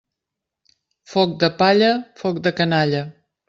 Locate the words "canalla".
2.61-3.07